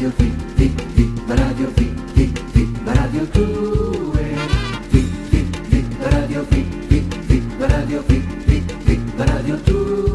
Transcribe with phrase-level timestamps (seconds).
[0.00, 4.24] Radio Fi, Fi, Fi, Radio Fi, Fi, Fi, Radio 2.
[4.88, 10.09] Fi, Fi, Fi, Radio Fi, Fi, Fi, Radio Fi, Fi, Fi, Radio 2.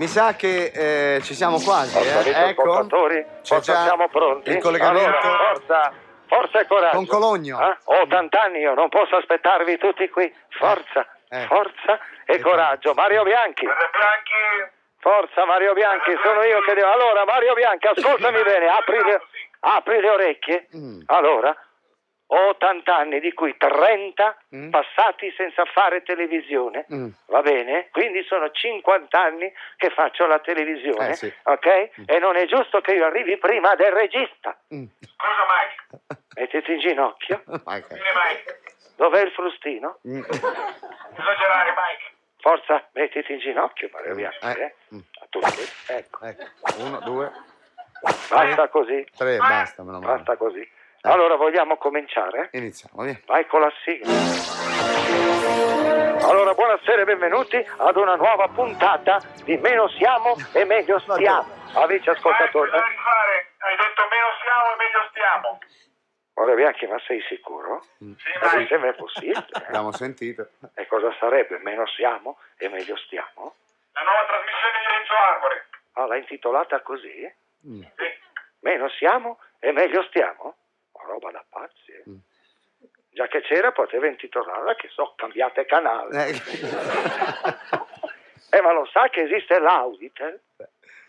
[0.00, 2.48] Mi sa che eh, ci siamo quasi, eh?
[2.48, 4.48] Ecco, c'è forza, già siamo pronti.
[4.48, 5.18] il collegamento.
[5.18, 5.92] Allora, forza,
[6.26, 6.96] forza e coraggio.
[6.96, 7.60] Con Cologno.
[7.60, 7.76] Eh?
[7.84, 10.34] Ho 80 anni, io non posso aspettarvi tutti qui.
[10.56, 11.44] Forza, Eh.
[11.44, 12.94] forza e coraggio.
[12.94, 13.68] Mario Bianchi.
[15.00, 16.90] Forza Mario Bianchi, sono io che devo.
[16.90, 19.20] Allora, Mario Bianchi, ascoltami bene, apri le,
[19.60, 20.68] apri le orecchie.
[20.74, 21.00] Mm.
[21.08, 21.54] Allora,
[22.80, 24.70] ho 80 anni, di cui 30 Mm.
[24.70, 26.86] passati senza fare televisione.
[26.92, 27.08] Mm.
[27.26, 27.88] Va bene?
[27.92, 31.10] Quindi sono 50 anni che faccio la televisione.
[31.10, 31.32] Eh, sì.
[31.44, 31.66] Ok?
[32.06, 34.56] E non è giusto che io arrivi prima del regista.
[34.74, 34.84] Mm.
[35.16, 36.24] Cosa Mike?
[36.36, 37.42] Mettiti in ginocchio.
[37.66, 38.00] Mike.
[38.96, 39.98] Dov'è il frustino?
[40.08, 40.22] Mm.
[40.24, 42.08] Esagerare Mike.
[42.40, 44.46] Forza, mettiti in ginocchio, Mario Bianchi.
[44.46, 44.62] Eh.
[44.62, 44.74] Eh?
[44.94, 44.98] Mm.
[45.20, 45.62] A tutti.
[45.88, 46.24] Ecco.
[46.24, 46.44] Ecco,
[46.78, 47.30] uno, due,
[48.30, 49.06] Basta così.
[49.14, 50.16] tre, basta, meno male.
[50.16, 50.66] Basta così.
[51.02, 52.50] Allora vogliamo cominciare?
[52.52, 53.18] Iniziamo, via.
[53.26, 54.12] Vai con la sigla.
[56.28, 61.48] Allora, buonasera e benvenuti ad una nuova puntata di Meno siamo e meglio stiamo.
[61.74, 62.70] Amici ascoltatori.
[62.70, 63.52] Cosa rifare?
[63.58, 65.58] Hai detto meno siamo e meglio stiamo.
[66.34, 67.82] Mario Bianchi, ma sei sicuro?
[67.98, 68.04] Sì,
[68.40, 68.66] Ma mi Mike.
[68.68, 69.38] sembra impossibile.
[69.52, 69.64] eh?
[69.66, 70.48] Abbiamo sentito.
[70.74, 71.58] E cosa sarebbe?
[71.58, 73.54] Meno siamo e meglio stiamo?
[73.92, 75.66] La nuova trasmissione di Renzo Arbore.
[75.94, 77.34] Ah, l'ha intitolata così?
[77.66, 77.82] Mm.
[77.82, 78.18] Sì.
[78.60, 80.56] Meno siamo e meglio stiamo?
[81.10, 81.90] Roba da pazzi.
[81.92, 82.02] eh.
[82.08, 82.16] Mm.
[83.12, 86.26] Già che c'era, poteva intitolarla, che so, cambiate canale.
[86.28, 86.40] Eh,
[88.52, 90.40] Eh, ma lo sa che esiste l'Auditel?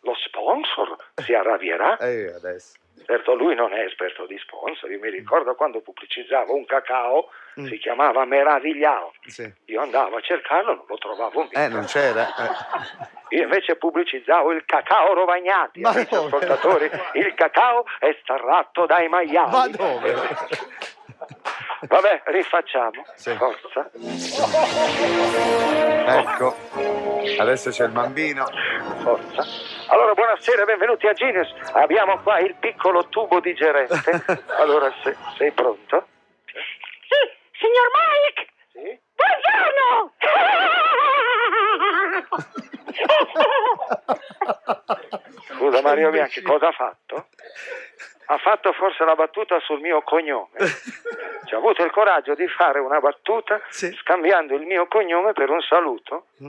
[0.00, 1.98] Lo sponsor si arrabbierà?
[1.98, 2.76] eh, adesso.
[3.06, 4.90] Certo, lui non è esperto di sponsor.
[4.90, 7.28] Io mi ricordo quando pubblicizzavo un cacao,
[7.58, 7.68] Mm.
[7.68, 9.14] si chiamava Meravigliao.
[9.24, 9.50] Sì.
[9.66, 11.64] Io andavo a cercarlo, non lo trovavo mica.
[11.64, 12.26] Eh, non c'era.
[12.26, 13.14] eh.
[13.36, 16.02] Io invece pubblicizzavo il cacao Rovagnati, Ma dove?
[16.02, 16.90] ascoltatori.
[17.14, 19.50] Il cacao è starratto dai maiali.
[19.50, 20.14] Ma dove?
[21.88, 23.04] Vabbè, rifacciamo.
[23.14, 23.34] Sì.
[23.36, 23.90] Forza.
[26.08, 26.54] Ecco.
[27.38, 28.46] Adesso c'è il bambino.
[29.06, 29.44] Forza.
[29.92, 31.54] Allora, buonasera, benvenuti a Genius.
[31.74, 34.24] Abbiamo qua il piccolo tubo digerente.
[34.58, 36.08] Allora, se- sei pronto?
[36.46, 37.14] Sì,
[37.60, 38.52] signor Mike!
[38.72, 39.00] Sì?
[39.14, 40.12] Buongiorno!
[45.54, 47.28] Scusa Mario Bianchi, cosa ha fatto?
[48.28, 50.50] Ha fatto forse la battuta sul mio cognome.
[51.44, 53.92] Ci ha avuto il coraggio di fare una battuta Sì.
[54.00, 56.26] scambiando il mio cognome per un saluto?
[56.42, 56.48] Mm.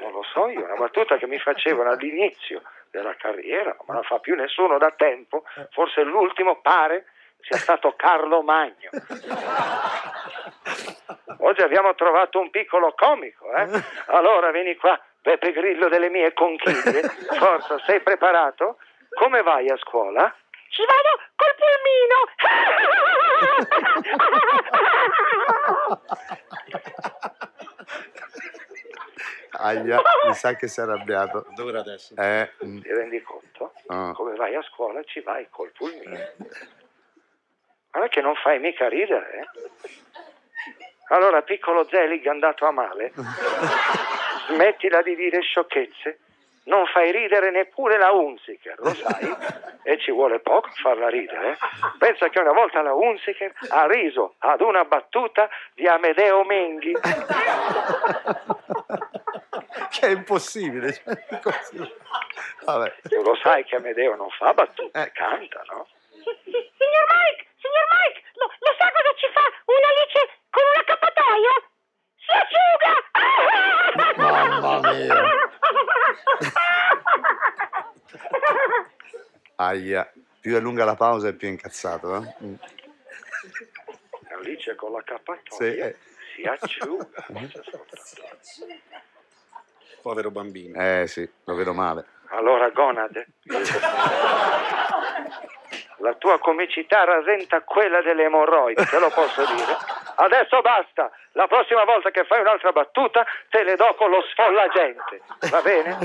[0.00, 4.02] Non lo so io, una battuta che mi facevano all'inizio della carriera, non me la
[4.02, 5.44] fa più nessuno da tempo.
[5.70, 7.06] Forse l'ultimo pare
[7.40, 8.90] sia stato Carlo Magno.
[11.38, 13.68] Oggi abbiamo trovato un piccolo comico, eh?
[14.06, 17.02] Allora vieni qua, Beppe Grillo delle mie conchiglie.
[17.38, 18.78] Forza, sei preparato?
[19.10, 20.34] Come vai a scuola?
[20.68, 21.54] Ci vado col
[29.64, 31.46] Aia, mi sa che si è arrabbiato.
[31.54, 32.14] Dura adesso.
[32.16, 33.72] Eh, mm, Ti rendi conto?
[33.86, 34.12] Ah.
[34.14, 36.18] Come vai a scuola ci vai col pulmino.
[37.90, 39.46] Guarda che non fai mica ridere, eh?
[41.14, 43.12] Allora, piccolo Zelig andato a male,
[44.48, 46.18] smettila di dire sciocchezze.
[46.66, 49.36] Non fai ridere neppure la Unziker, lo sai?
[49.82, 51.58] E ci vuole poco a farla ridere.
[51.98, 56.94] Pensa che una volta la Unziker ha riso ad una battuta di Amedeo Menghi.
[60.00, 60.92] che è impossibile.
[60.92, 61.02] cioè.
[62.64, 62.94] Vabbè.
[63.02, 65.12] Tu lo sai che Amedeo non fa battute, Eh.
[65.12, 65.86] canta, no?
[66.10, 70.20] signor Mike, signor Mike, lo, lo sa cosa ci fa un'alice
[70.50, 71.54] con un accappatoio?
[72.24, 72.92] Si asciuga!
[74.60, 75.14] Mamma mia.
[79.56, 80.12] Aia.
[80.40, 82.16] Più è lunga la pausa e più è incazzato.
[82.16, 82.34] Eh?
[84.34, 85.42] Alice con l'accappatoio
[85.72, 85.96] Sì, eh.
[86.34, 87.26] si acciuga.
[90.04, 90.76] Povero bambino.
[90.78, 92.04] Eh sì, lo vedo male.
[92.28, 93.26] Allora, gonade.
[95.96, 99.74] La tua comicità rasenta quella delle emorroidi, te lo posso dire.
[100.16, 101.10] Adesso basta.
[101.32, 105.22] La prossima volta che fai un'altra battuta, te le do con lo sfollagente.
[105.48, 105.96] Va bene?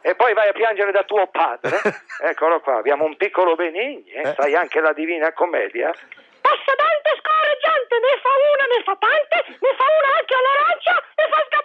[0.00, 1.78] E poi vai a piangere da tuo padre.
[2.22, 4.34] Eccolo qua, abbiamo un piccolo Benigni, eh?
[4.36, 5.94] sai anche la Divina Commedia.
[6.40, 11.22] Passa Dante scorreggiante, ne fa una, ne fa tante, ne fa una anche all'arancia e
[11.30, 11.63] fa scappare!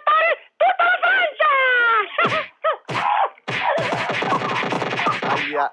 [5.28, 5.72] Aia.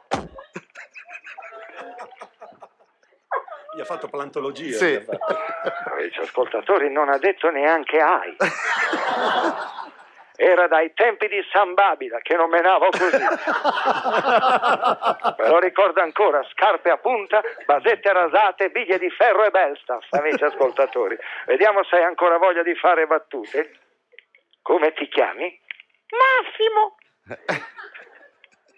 [3.76, 4.76] Gli ha fatto plantologia.
[4.76, 5.00] Sì.
[5.00, 5.36] fatto.
[5.92, 8.36] Amici ascoltatori, non ha detto neanche ai.
[10.40, 13.18] Era dai tempi di San Babila che non menavo così.
[15.38, 20.44] Me lo ricordo ancora, scarpe a punta, basette rasate, biglie di ferro e Belstaff, amici
[20.44, 21.18] ascoltatori.
[21.46, 23.80] Vediamo se hai ancora voglia di fare battute.
[24.62, 25.60] Come ti chiami?
[26.10, 26.96] Massimo!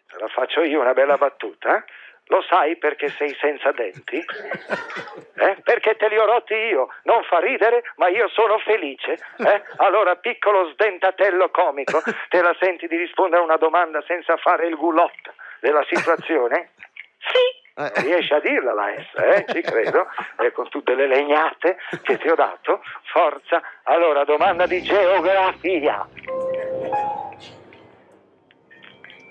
[0.09, 1.77] Te la faccio io una bella battuta?
[1.77, 1.83] eh?
[2.31, 4.23] Lo sai perché sei senza denti?
[5.39, 5.55] Eh?
[5.63, 6.89] Perché te li ho rotti io.
[7.03, 9.17] Non fa ridere, ma io sono felice.
[9.37, 9.63] eh?
[9.77, 14.75] Allora, piccolo sdentatello comico, te la senti di rispondere a una domanda senza fare il
[14.75, 16.71] gulotto della situazione?
[17.19, 17.81] Sì!
[17.81, 19.45] Eh, Riesci a dirla la S, eh?
[19.47, 20.07] Ci credo.
[20.39, 22.81] E con tutte le legnate che ti ho dato.
[23.03, 23.61] Forza.
[23.83, 26.05] Allora, domanda di geografia.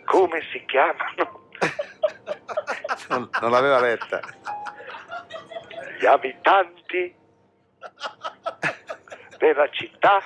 [0.09, 1.49] Come si chiamano
[3.09, 4.21] non, non l'aveva letta.
[5.99, 7.15] gli abitanti
[9.39, 10.23] della città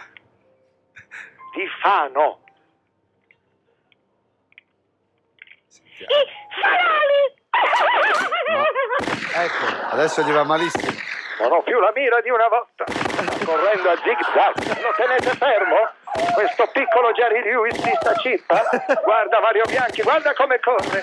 [1.54, 2.40] di Fano?
[5.98, 6.04] I
[6.60, 7.40] fanali!
[9.34, 10.90] Ecco, adesso gli va malissimo.
[11.40, 12.84] Non ho più la mira di una volta.
[12.86, 14.80] Sta correndo a zig zag.
[14.80, 16.00] Lo tenete fermo?
[16.34, 18.62] Questo piccolo Jerry Lewis di sta cippa?
[19.02, 21.02] Guarda Mario Bianchi, guarda come corre.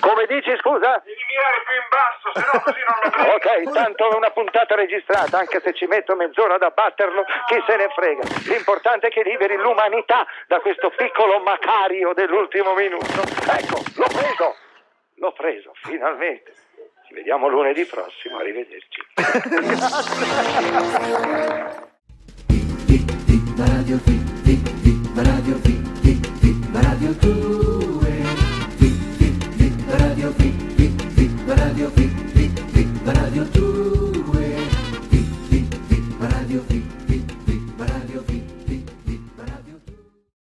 [0.00, 1.00] Come dici, scusa?
[1.04, 3.30] Devi mirare più in basso, se no così non lo prendi.
[3.30, 7.76] Ok, tanto è una puntata registrata, anche se ci metto mezz'ora ad abbatterlo, chi se
[7.76, 8.22] ne frega.
[8.46, 13.22] L'importante è che liberi l'umanità da questo piccolo Macario dell'ultimo minuto.
[13.22, 14.56] Ecco, l'ho preso!
[15.16, 16.54] L'ho preso, finalmente.
[17.06, 19.00] Ci vediamo lunedì prossimo, arrivederci.
[23.60, 24.29] Radio Fit.